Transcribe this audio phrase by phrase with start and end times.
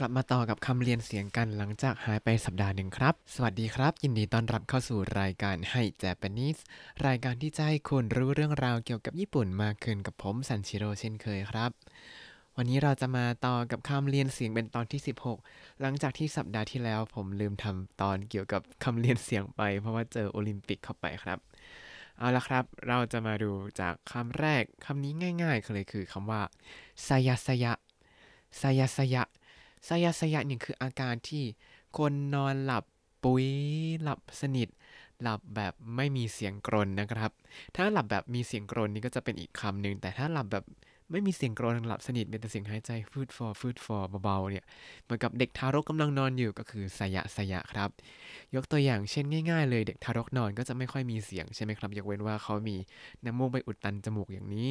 [0.00, 6.60] กลับมาต่อกับคำเรียนเสียงกันหลังจากหายไปสัปดาห์หนึ่งครับ สวัสดีครับ ยินดีต้อนรับเข้าสู่รายการให้ Japanese
[7.06, 11.70] รายการที่จะให้คุณรู้เรื่องราวเกี่ยวกับญี่ปุ่นมากขึ้นกับผมซันชิโร่เช่นเคยครับ
[12.56, 15.00] วันนี้เราจะมาต่อกับคำเรียนเสียงเป็นตอนที่
[15.40, 21.38] 16 หลังจากที่สัปดาห์ที่แล้วผมลืมทำตอนเกี่ยวกับคำเรียนเสียงไป เพราะว่าเจอโอลิมปิกเข้าไปครับ
[22.18, 26.42] เอาละครับ เราจะมาดูจากคำแรกคำนี้ง่ายๆเลยคือคำว่า
[27.04, 27.72] ไซยะไซยะ
[28.58, 29.24] ไซยะไซยะ
[29.86, 31.44] ไซยะไซยะนี่คืออาการที่
[31.98, 32.84] คนนอนหลับ
[33.24, 33.46] ปุ้ย
[34.02, 34.68] หลับสนิท
[35.22, 37.30] หลับแบบไม่มีเสียงกรนนะครับ
[37.76, 40.64] ถ้าหลับแบบมีเสียงกรนนี่ก็จะเป็นอีกคำหนึ่งแต่ถ้าหลับแบบ
[41.10, 44.64] ไม่มีเสียงกรนหลับสนิทเป็นแต่เสียงหายใจฟืดฟอฟืดฟอเบาๆเนี่ย
[45.04, 47.90] เหมือนกับเด็กทารกกำลังนอนอยู่ก็คือไซยะไซยะครับ
[48.54, 52.76] ยกตัวอย่างเช่นง่าย ๆ เลยเด็กทารกนอนก็จะไม่ค่อยมีเสียงใช่ไหมครับยกเว้นว่าเขามี
[53.24, 54.70] น้ำมูกไปอุดตันจมูกอย่างนี้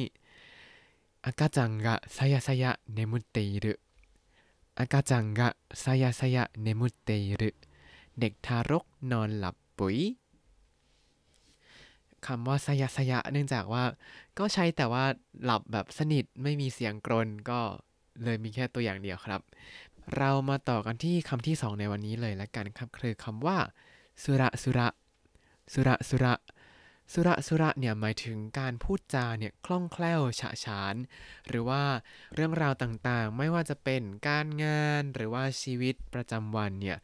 [1.24, 5.48] อากาจังกะไซยะไซยะเนมุเตอิรุอากาจังกะ
[5.80, 7.50] ไซยะไซยะเนมุเตรุ
[8.20, 9.96] เด็กทารกนอนหลับปุ๋ย
[12.26, 13.84] คำว่าไซยะไซยะเนื่องจากว่า
[14.38, 15.04] ก็ใช้แต่ว่า
[15.44, 17.60] หลับแบบสนิทไม่มีเสียงกรนก็
[18.24, 19.40] เลยมีแค่ตัวอย่างเดียวครับ
[20.16, 23.56] เรามาต่อกันที่คำที่สองในวันนี้เลยละกันครับคือคำว่า
[24.22, 24.88] สุระสุระ
[25.72, 26.34] สุระสุระ
[27.13, 30.95] สุระสุระเนี่ยหมายถึงการพูดจาเนี่ยคล่องแคล่วฉะฉาน
[31.47, 31.83] หรือว่า
[32.35, 36.97] เรื่องราวต่างๆ ไม่ว่าจะเป็นการงานหรือว่าชีวิตประจำวันเนี่ย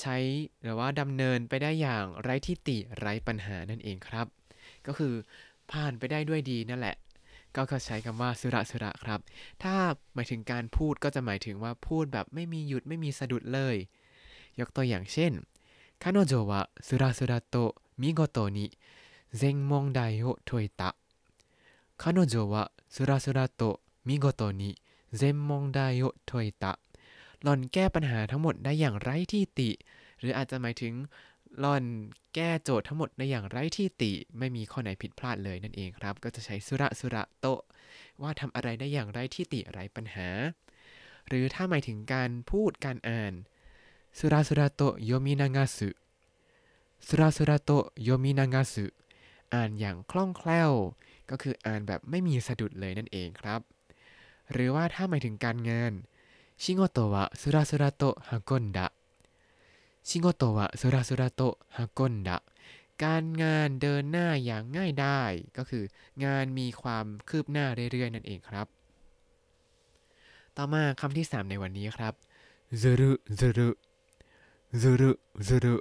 [0.00, 0.16] ใช้
[0.62, 4.26] หรือว่าดำเนินไปได้อย่างไร้ที่ติไร้ปัญหานั่นเองครับ
[4.86, 5.14] ก็คือ
[5.72, 6.96] ผ่านไปได้ด้วยดีนั่นแหละ
[7.56, 9.20] ก็เขาใช้คำว่าสุระสุระครับ
[9.62, 9.74] ถ้า
[10.14, 13.76] หมายถึงการพูดก็จะหมายถึงว่าพูดแบบไม่มีหยุดไม่มีสะดุดเลย
[14.60, 15.32] ยกตัวอย่างเช่น
[16.02, 16.52] 彼女は
[16.86, 17.54] スラスラと
[18.02, 18.58] 見事に
[19.34, 20.96] 全問題を解いた
[21.96, 24.76] 彼女はスラスラと見事に
[25.12, 26.78] 全問題を解いた
[27.42, 29.70] หล่อนแก้ปัญหาทั้งหมดได้อย่างไร้ที่ติ
[30.18, 30.94] หรืออาจจะหมายถึง
[31.58, 31.84] หล่อน
[32.34, 37.60] แก้โจทย์ทั้งหมดได้อย่างไร้ที่ติ ไม่มีข้อไหนผิดพลาดเลยนั่นเองครับ ก็จะใช้สุระสุระโตะ
[38.22, 40.28] ว่าทำอะไรได้อย่างไร้ที่ติไร้ปัญหา
[41.28, 43.32] หรือถ้าหมายถึงการพูดการอ่าน
[44.18, 45.88] สุราสุราโตโยมินางาสุ
[47.06, 47.70] สุราสุราโต
[48.04, 48.84] โยมินางาสุ
[49.53, 50.71] อ่านอย่างคล่องแคล่ว
[51.29, 53.61] ก็คืออ่านแบบไม่มีสะดุดเลยนั่นเองครับ
[54.51, 55.93] หรือว่าถ้าหมายถึงการงาน
[56.61, 58.87] ชิโงโตวะสุราสุราโตฮากอนดะ
[60.07, 61.41] ชิโงโตวะสุราสุราโต
[61.77, 62.37] ฮากอนดะ
[63.03, 65.21] การงานเดินหน้าอย่างง่ายได้
[65.57, 65.83] ก็คือ
[66.25, 68.67] งานมีความคืบหน้าเรื่อยๆ นั่นเองครับ
[70.57, 72.13] ต่อมาคำที่ 3 ในวันนี้ครับ
[72.81, 73.69] ซึรุซึรุ
[74.81, 75.11] ซึรุ
[75.47, 75.75] ซึรุ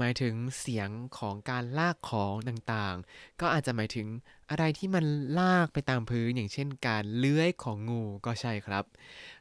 [0.00, 4.06] หมายถึงเสียงของการลากของต่างๆ ก็อาจจะหมายถึง
[4.50, 5.04] อะไรที่มัน
[5.38, 8.84] ลากไปตามพื้นอย่างเช่น การเลื้อยของงูก็ใช่ครับ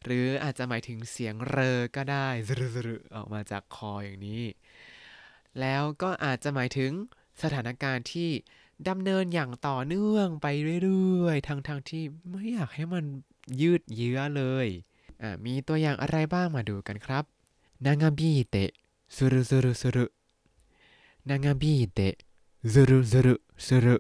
[0.06, 4.44] หรืออาจจะหมายถึงเสียงเรอก็ได้ซึรุซึรุออกมาจากคออย่างนี้
[5.60, 6.92] แล้วก็อาจจะหมายถึง
[7.42, 8.30] สถานการณ์ที่
[8.90, 10.48] ดำเนินอย่างต่อเนื่องไป
[10.84, 13.06] เรื่อยๆ ทั้งๆทที่ไม่อยากให้มัน
[13.62, 14.68] ยืดเยื้อเลย
[15.46, 17.24] มีตัวอย่างอะไรบ้างมาดูกันครับ
[17.86, 18.72] นางาบีเตะ
[19.16, 20.06] สุรุสุรุสุรุ
[21.28, 22.16] นางาบีเตะ
[22.74, 23.36] สุรุสุรุ
[23.66, 23.98] สุรุ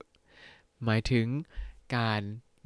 [0.83, 1.27] หมายถึง
[1.95, 2.21] การ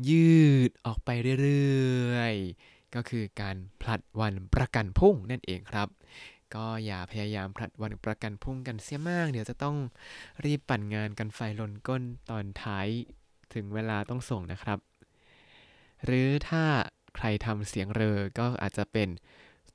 [0.09, 0.31] ยื
[0.67, 1.09] ดออกไป
[1.41, 5.87] เรื่อยๆ ก็คือการผลัดวันประกันพรุ่งนั่นเองครับ
[6.55, 9.77] ก็อย่าพยายามผลัดวันประกันพรุ่งกันเสียมาก เดี๋ยวจะต้อง
[10.45, 12.87] รีบปั่นงานกันไฟลนก้นตอนท้าย
[13.53, 14.79] ถึงเวลาต้องส่งนะครับ
[16.05, 16.65] หรือถ้า
[17.15, 19.09] ใครทำเสียงเรอ ก็อาจจะเป็น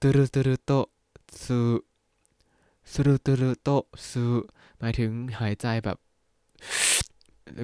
[0.00, 0.72] ตุรุตุรุโต
[1.44, 1.60] สุ
[2.92, 3.70] สุรุตุรุโต
[4.08, 4.26] สุ
[4.80, 5.96] หมายถึงหายใจแบบ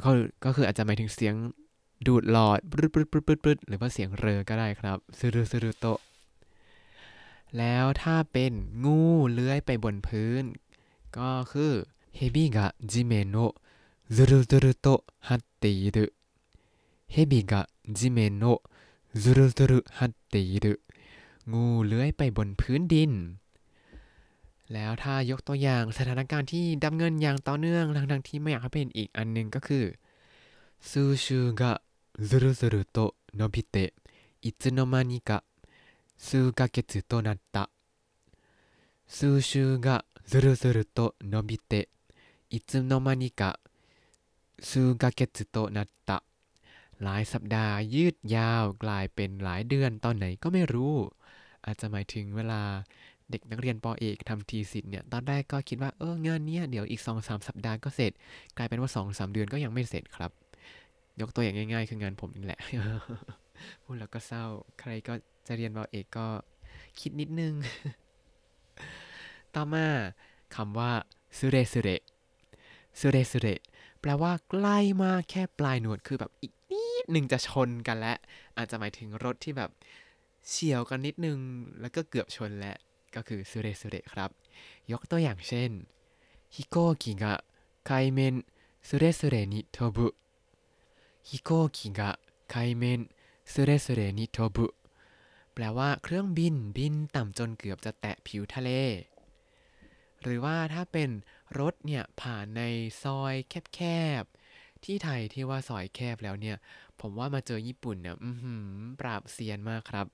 [0.05, 0.11] ก็
[0.45, 1.35] ก็คืออาจจะหมายถึงเสียง
[2.07, 5.87] ดูดหลอดปรึดปรึดปรึดปรึดปรึดหรือว่าเสียงเรอก็ได้ครับสุรุสุรุโต
[7.59, 8.53] แล้วถ้าเป็น
[8.85, 9.01] งู
[9.33, 10.45] เลื้อยไปบนพื้น
[11.17, 11.73] ก็คือ
[12.17, 20.75] 蛇が地面をするすると這っている 蛇が地面をするする這っている
[21.53, 23.13] งูเลื้อยไปบนพื้นดิน
[24.73, 29.85] แล้วถ้ายกตัวอย่างสถานการณ์ที่ดำเนินอย่างต่อเนื่องทั้งที่ไม่อยากให้เป็นอีกอันนึงก็คือ
[30.89, 32.99] 数週がするすると
[33.37, 33.91] โนบิเตะ
[34.45, 35.39] อิซุโนมานิกะ
[36.27, 37.57] ซูกะเกตุโตนัต
[39.17, 39.97] ซูชูกะ
[40.31, 41.87] ซุรุซุรุโตโนบิเตะ
[42.53, 43.51] อิซุโนมานิกะ
[44.69, 44.83] ซู
[47.03, 50.95] หลายสัปดาห์ยืดยาวกลายเป็นหลายเดือนตอนไหนก็ไม่รู้
[51.65, 52.63] อาจจะหมายถึงเวลา
[53.35, 58.13] เด็กนักเรียนปอเอกทำทีสิทธ์เนี่ยตอนแรกก็คิดว่าเอองานนี้เดี๋ยวอีก 2-3สสัปดาห์ก็เสร็จ
[58.57, 60.31] กลายเป็นว่า 2-3 เดือนก็ยังไม่เสร็จครับ
[61.21, 62.61] ยกตัวอย่างง่ายๆ คืองานผมนี่แหละ
[63.83, 64.45] พูดแล้วก็เศร้า
[64.81, 65.15] ใครก็
[65.47, 66.27] จะเรียนปอเอกก็
[67.01, 67.55] คิดนิดนึง
[69.55, 69.87] ต่อมา
[70.57, 70.93] คำว่า
[71.39, 71.91] สุเรสุเร
[73.01, 73.49] สุเรสุเร
[74.01, 78.17] แปลว่าใกล้มากแค่ปลายหนวดคือแบบอีกนิดหนึ่งจะชนกันแล้ว
[78.57, 79.71] อาจจะหมายถึงรถที่แบบ
[80.49, 81.39] เฉียวกันนิดนึง
[81.81, 82.77] แล้วก็เกือบชนแล้ว
[83.15, 84.31] ก็คือสุเรสุเรครับ
[84.93, 85.71] ยกตัวอย่างเช่น
[86.55, 88.35] 飛行機が海面
[88.89, 93.01] すれすれに飛ぶ 飛行機が海面
[93.53, 94.67] すれすれに飛ぶ
[95.55, 98.71] แปลว่าเครื่องบินบินต่ำจนเกือบจะแตะผิวทะเล
[100.23, 101.11] หรือว่าถ้าเป็น
[101.59, 102.63] รถเนี่ยผ่านใน
[103.03, 103.35] ซอย
[103.75, 103.81] แค
[104.23, 106.57] บๆ ที่ไทยที่ว่าซอยแคบแล้วเนี่ย
[107.01, 108.67] ผมว่ามาเจอญี่ปุ่นเนี่ยอือหือ
[109.01, 110.07] ปราบเซียนมากครับ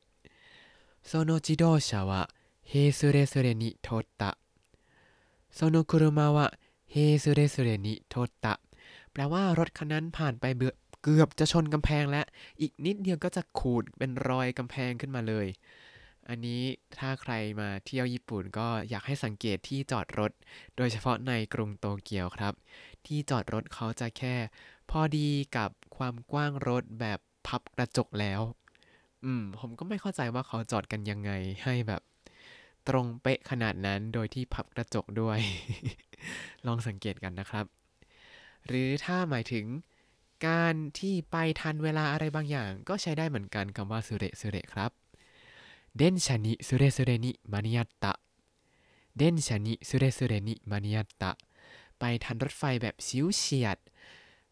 [1.06, 2.22] โซโนจิโดชาวะ
[2.72, 3.88] เฮซุเรซุเรนิโท
[4.20, 4.30] ตะ
[5.54, 6.46] โซโนคุรุมาวะ
[6.92, 8.14] เฮซุเรซุเรนิโท
[8.44, 8.54] ตะ
[9.12, 12.26] แปลว่ารถคันนั้นผ่านไปเบือเกือบจะชนกำแพงแล้ว
[12.60, 15.46] อีกนิดเดียวก็จะขูดเป็นรอยกำแพงขึ้นมาเลย
[16.28, 16.62] อันนี้
[16.98, 20.32] ถ้าใครมาเที่ยวญี่ปุ่นก็อยากให้สังเกตที่จอดรถ
[20.76, 22.54] โดยเฉพาะในกรุงโตเกียวครับ
[23.06, 24.34] ที่จอดรถเขาจะแค่
[24.90, 28.40] พอดีกับความกว้างรถแบบพับกระจกแล้ว
[29.24, 31.30] อืม ผมก็ไม่เข้าใจว่าเขาจอดกันยังไง
[31.64, 32.02] ให้แบบ
[32.88, 35.38] ตรงเป๊ะขนาดนั้นโดยที่พับกระจกด้วย
[36.66, 37.64] ลองสังเกตกันนะครับ
[38.66, 39.66] หรือถ้าหมายถึง
[40.46, 44.90] การที่ไปทันเวลาอะไรบางอย่าง ก็ใช้ได้เหมือนกันคำว่าสุเรสุเรครับ
[45.96, 48.12] เดนชานิสุเรสุเรนิมานิยัตตะ
[49.16, 51.32] เดนชานิสุเรสุเรนิมานิยัตตะ
[51.98, 53.78] ไปทันรถไฟแบบชิวเฉียด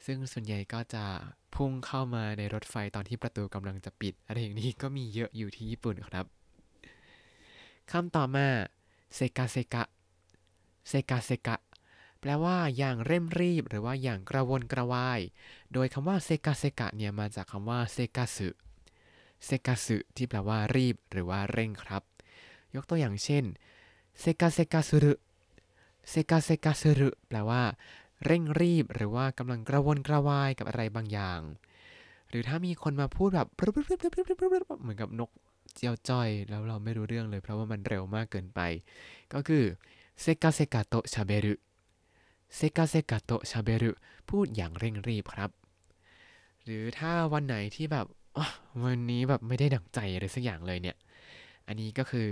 [0.06, 1.04] ซึ่งส่วนใหญ่ก็จะ
[1.54, 6.26] พุ่งเข้ามาในรถไฟตอนที่ประตูกำลังจะปิด อะไรอย่างนี้ก็มีเยอะอยู่ที่ญี่ปุ่นครับ
[7.92, 8.46] คำต่อมา
[9.14, 11.56] せかせか せかせか
[12.20, 15.20] แปลว่าอย่างเร่งรีบหรือว่าอย่างกระวนกระวาย
[15.72, 22.02] โดยคำว่าせかせかเนี่ยมาจากคำว่าせかす せかすที่แปลว่ารีบหรือว่าเร่งครับ
[22.74, 23.44] ยกตัวอย่างเช่น
[24.20, 25.14] せかせかする
[26.10, 27.62] せかせかするแปลว่า
[28.24, 31.40] เร่งรีบหรือว่ากำลังกระวนกระวายกับอะไรบางอย่าง
[32.28, 33.46] หรือถ้ามีคนมาพูดแบบ
[34.82, 35.30] เหมือนกับนก
[35.78, 38.60] เจื้อยแจ้ว แล้วเราไม่รู้เรื่องเลย เพราะว่ามันเร็วมากเกินไป
[39.32, 39.64] ก็คือ
[40.20, 43.90] せかせかと喋る せかせかと喋る
[44.28, 45.50] พูดอย่างเร่งรีบครับ
[46.64, 48.06] หรือถ้าวันไหนที่แบบ
[48.84, 50.96] วันนี้แบบไม่ได้ดังใจอะไรสักอย่างเลยเนี่ย
[51.66, 52.26] อันนี้ก็คือ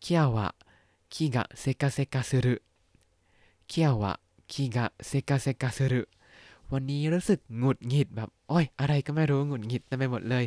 [0.00, 2.54] 今日は気がせかせかする 今
[3.68, 6.02] 日は気がせかせかする
[6.72, 10.44] วันนี้รู้สึกหงุดหงิดแบบ โอ้ย อะไรก็ไม่รู้หงุดหงิดเต็มไปหมดเลย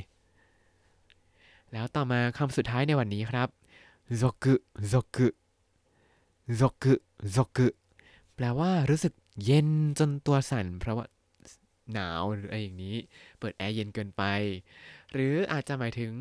[1.74, 3.48] แล้วต่อมาคำสุดท้ายในวันนี้ครับ
[4.22, 7.68] ぞくぞく ぞくぞく
[8.36, 9.14] แปลว่ารู้สึก
[9.46, 9.70] เย็น
[10.00, 11.06] จนตัวสั่น เพราะว่า
[11.94, 12.98] หนาวหรืออะไรอย่างนี้
[13.40, 14.24] เปิดแอร์เย็นเกินไป
[15.14, 16.12] หรืออาจจะหมายถึง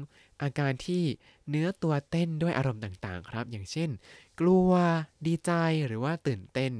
[0.42, 1.02] อาการที่
[1.48, 3.90] เนื้อตัวเต้นด้วยอารมณ์ต่างๆ ครับ อย่างเช่น
[4.40, 4.70] กลัว
[5.26, 5.52] ดีใจ
[5.86, 6.72] หรือว่าตื่นเต้น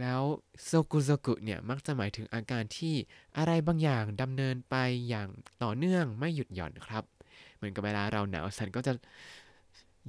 [0.00, 0.22] แล้ว
[0.64, 2.94] โซกุโซกุเนี่ย มักจะหมายถึงอาการที่
[3.36, 4.76] อะไรบางอย่างดำเนินไป
[5.08, 5.28] อย่าง
[5.62, 7.04] ต่อเนื่องไม่หยุดหย่อนครับ
[7.56, 8.92] เหมือนกับเวลาเราหนาวสันก็จะ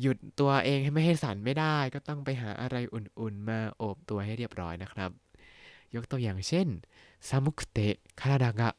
[0.02, 5.12] หยุดตัวเองให้ไม่ให้สันไม่ได้ ก็ต้องไปหาอะไรอุ่นๆ มาโอบตัวให้เรียบร้อยนะครับ
[5.96, 6.68] ยกตัวอย่างเช่น
[7.28, 8.70] ซามุกเตะคาราดากะ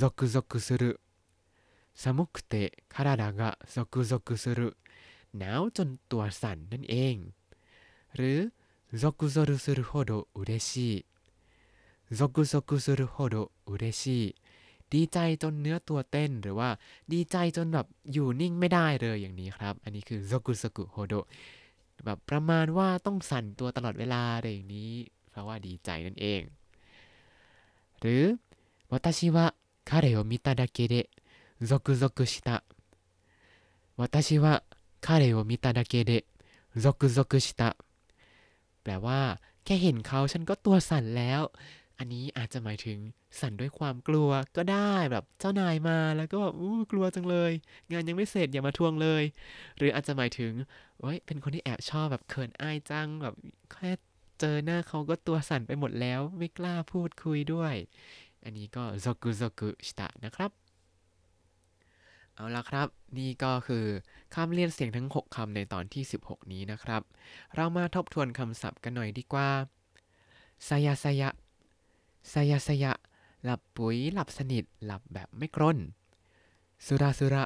[0.00, 0.92] ซกุซกุสรุ
[2.02, 4.68] ซามุกเตะคาราดากะซกุซกุสรุ
[5.36, 7.16] หนาวจนตัวสั่นนั่นเอง
[8.14, 8.38] หรือ
[9.00, 10.90] ซกุซรุสรุโฮโดอุเรชิ
[12.18, 13.36] ซกุซกุสรุโฮโด
[13.68, 14.20] อุเรชิ
[15.13, 16.69] ใจจนเนื้อตัวเต้นหรือว่า
[17.13, 21.13] ดีใจจนแบบอยู่นิ่งไม่ได้เลยอย่างนี้ครับ อันนี้คือโซกุสกุโฮโด
[22.05, 24.93] แบบประมาณว่าต้องสั่นตัวตลอดเวลาอะไรอย่างนี้
[25.29, 26.41] เพราะว่าดีใจนั่นเอง
[28.01, 28.23] หรือ
[28.93, 29.37] 私は
[29.89, 31.09] 彼を見ただけで
[31.61, 32.63] ゾクゾクした
[33.97, 34.63] 私は
[34.99, 36.25] 彼を見ただけで
[36.75, 37.77] ゾクゾクした
[38.83, 39.19] แปลว่า
[39.65, 41.41] แค่เห็นเขาฉันก็ตัวสั่นแล้ว
[41.98, 42.98] อันนี้อาจจะหมายถึง
[43.40, 47.52] สั่นด้วยความกลัวก็ได้แบบเจ้านายมาแล้วก็แบบอู้กลัวจังเลย
[47.92, 49.22] งานยังไม่เสร็จอย่ามาทวงเลย
[49.78, 50.52] หรืออาจจะหมายถึง
[51.00, 53.34] เอ้ยเป็นคนที่แอบชอบแบบเขินอายจังแบบ
[53.72, 53.90] แค่
[54.40, 57.74] เจอหน้าเขาก็ตัวสั่นไปหมดแล้ว ไม่กล้าพูดคุยด้วย
[58.44, 60.50] อันนี้ก็ซกุซกุชิตะนะครับ
[62.34, 62.88] เอาละครับ
[63.18, 63.86] นี่ก็คือ
[64.34, 67.02] คำเรียนเสียงทั้ง 6คำในตอนที่ 16 นี้นะครับ
[67.56, 69.48] เรามาทบทวนคำศัพท์กันหน่อยดีกว่า
[70.68, 71.28] สยะสยะ
[72.32, 72.92] สยะสยะ
[73.44, 75.78] หลับปุ๋ยหลับสนิท หลับแบบไม่กรน
[76.86, 77.44] สุราสุระ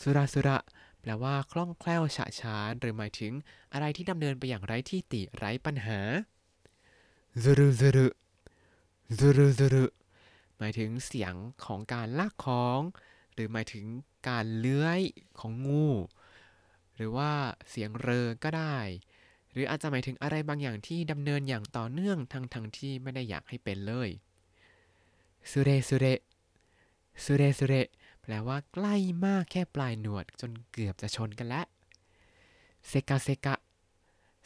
[0.00, 0.56] สุราสุระ
[1.00, 3.32] แปลว่าคล่องแคล่วฉะฉานหรือหมายถึง
[3.72, 6.00] อะไรที่ดำเนินไปอย่างไร้ที่ติไร้ปัญหา
[7.42, 8.06] ซุรุซุรุ
[9.18, 9.84] ซุรุซุรุ
[10.58, 12.80] หมายถึงเสียงของการลากของ
[13.34, 13.84] หรือหมายถึง
[14.28, 15.00] การเลื้อย
[15.38, 15.88] ของงู
[16.96, 17.32] หรือว่า
[17.68, 18.78] เสียงเรอก็ได้
[19.52, 24.08] หรืออาจจะหมายถึงอะไรบางอย่างที่ดำเนินอย่างต่อเนื่องทั้งทั้งๆที่ไม่ได้อยากให้เป็นเลย
[25.50, 26.06] สุเรสุเร
[27.24, 27.74] สุเรสุเร
[28.22, 31.66] แปลว่าใกล้มากแค่ปลายหนวดจนเกือบจะชนกันแล้ว
[32.88, 33.54] เซกะเซกะ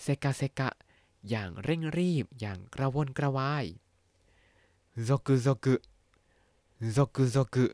[0.02, 0.70] เซกะเซกะ
[1.30, 3.64] อย่างเร่งรีบอย่างกระวนกระวาย
[5.08, 5.74] ซกุซกุ
[6.96, 7.66] ซกุซกุ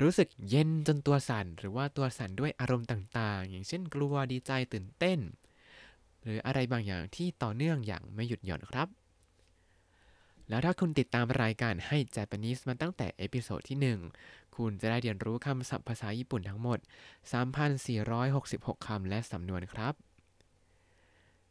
[0.00, 5.18] รู้สึกเย็นจนตัวสั่นหรือว่าตัวสั่นด้วยอารมณ์ต่างๆ อย่างเช่นกลัวดีใจตื่นเต้น
[6.26, 8.88] หรืออะไรบางอย่างที่ต่อเนื่องอย่างไม่หยุดหย่อนครับ
[10.48, 13.78] แล้วถ้าคุณติดตามรายการให้ Japanese มาตั้งแต่ episode ที่
[14.22, 16.78] 1 คุณจะได้เรียนรู้คำศัพท์ภาษาญี่ปุ่นทั้งหมด
[17.62, 20.05] 3,466 คำและสำนวนครับ